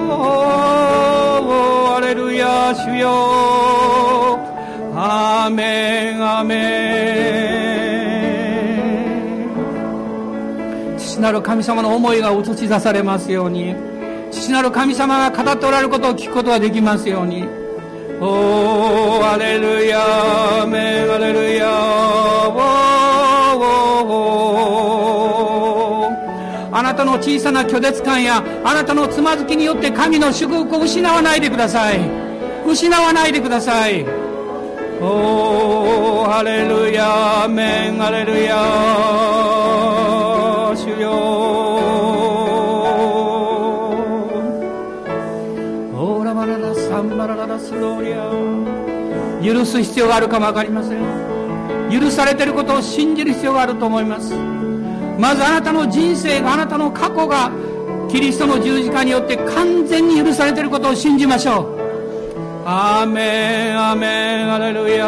[1.89, 3.09] ーアレルヤ主よ
[4.95, 7.52] アーメンアーメ
[11.13, 13.75] 父なる神様の思いが映し出されますように。
[14.31, 17.47] 父なる神様が語っておられることを聞くことができますように。
[18.19, 21.69] おーアレルヤーメンアレルヤ
[22.47, 22.55] おー
[23.57, 24.13] おー
[26.01, 31.99] おーあなたの小さな拒絶感やあなたのつまずきによって神の祝福を失わないでください。
[32.65, 34.03] 失わないでください。
[34.99, 40.02] おーハレルヤーメンハレルヤー
[40.75, 41.11] 主よ
[45.93, 49.53] オーラバララサンバラララスローリア。
[49.53, 50.99] 許す必要があるかも分かりません。
[51.91, 54.33] 許されてることを信じる必要があると思います。
[55.19, 57.51] まずあなたの人生があなたの過去が
[58.09, 61.83] キリストの十字架によって完全に許されていることを信じましょう。
[62.65, 65.05] アーメンアーメンアレルヤ。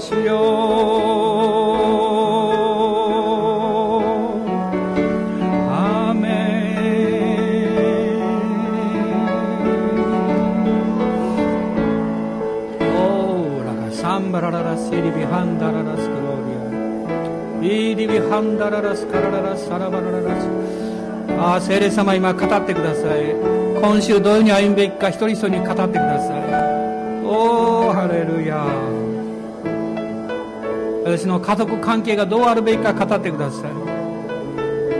[0.00, 1.39] 主よ
[18.30, 20.46] リアイリビハンダララスカラララサラバラララス。
[21.36, 23.34] ああ聖霊様今語ってください。
[23.80, 26.40] 今週どういうふうに歩むべきか一人一人に語ってください。
[27.24, 28.64] おおハレルヤ
[31.04, 33.70] 私の家族関係がどうあるべきか語ってください。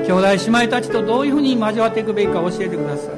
[0.07, 3.15] 兄弟姉妹たちとどういうふうに交わっていくべきか教えてください。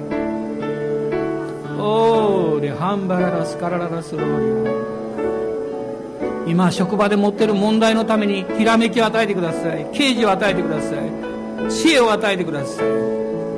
[1.80, 4.14] おーレハンバララスカラララス。
[4.14, 4.81] ローリア
[6.46, 9.86] 今職場で持ってる問題のためにひらめきを与えてください。
[9.92, 11.22] 啓示を与えてください。
[11.70, 12.86] 知恵を与えてください。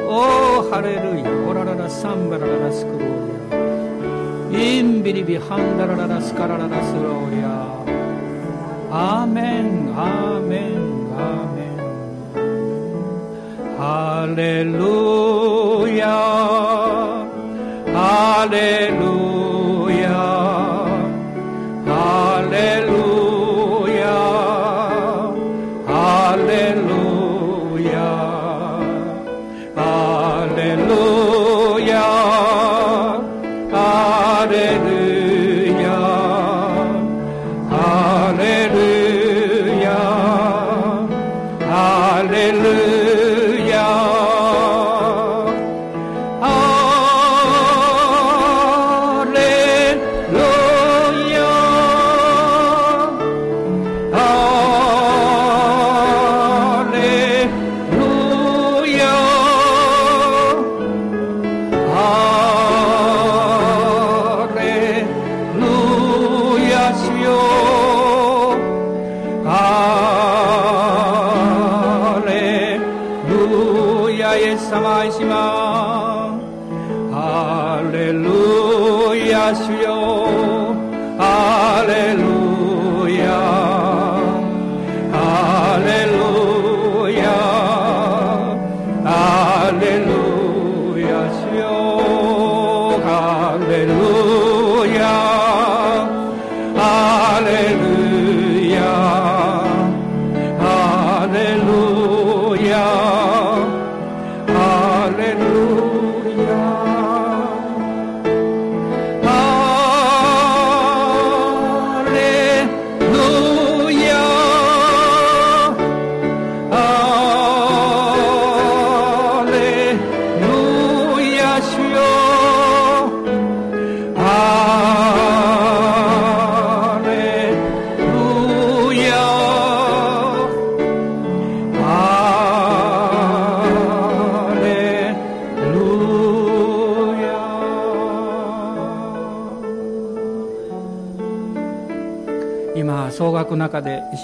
[0.07, 1.30] おーハレルヤ。
[1.49, 7.85] オラララサンバラララスクローリアインビリビハンダラララスカラララスローリア
[8.91, 10.76] アーメンアーメン
[11.16, 11.74] アーメン。
[13.76, 16.07] ハレルヤ。
[17.93, 18.95] ハレル
[19.49, 19.53] ヤ。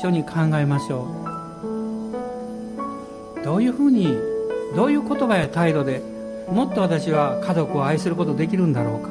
[0.01, 1.07] 緒に考えましょ
[3.38, 3.44] う。
[3.44, 4.16] どういうふうに
[4.74, 6.03] どういう言葉や態度で
[6.51, 9.11] もっと私は家族を愛することできるんだろうか。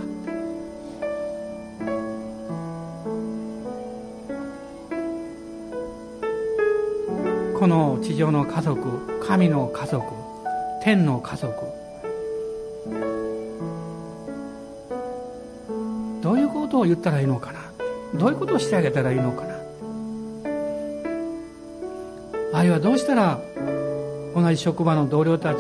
[7.60, 10.06] この地上の家族神の家族
[10.82, 11.54] 天の家族。
[16.22, 17.60] どういうことを言ったらいいのかな。
[18.16, 19.46] どういうことをしてあげたらいいのか。
[19.46, 19.49] な
[22.60, 23.40] あるいはどうしたら
[24.36, 25.60] 同じ職場の同僚たち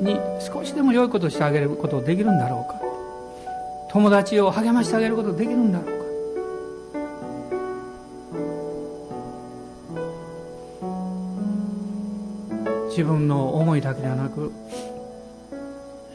[0.00, 2.80] に少しでも良いことをしてあげることできるんだろうか。
[3.92, 5.92] 友達を励ましてあげることできるんだろうか。
[12.88, 14.50] 自分の思いだけではなく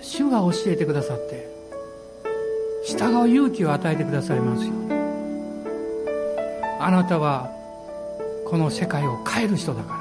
[0.01, 1.49] 主が教えてくださって
[2.85, 4.91] 従う勇気を与えてくださいますように。
[6.77, 7.55] あなたは
[8.47, 9.96] この世界を変える人だから。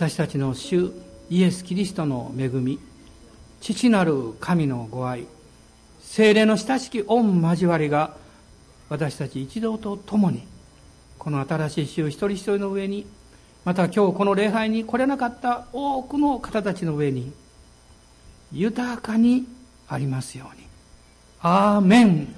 [0.00, 0.92] 私たちの主
[1.28, 2.78] イエス・キリストの恵み
[3.60, 5.26] 父なる神のご愛
[6.00, 8.16] 精霊の親しき御交わりが
[8.88, 10.42] 私たち一同と共に
[11.18, 13.04] この新しい週一人一人の上に
[13.66, 17.30] また今日この礼拝に来れなかった多くの方たちの上に
[18.54, 19.46] 豊かに
[19.86, 20.66] ありますように。
[21.42, 22.34] アーメン